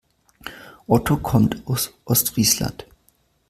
[0.87, 2.87] Otto kommt aus Ostfriesland.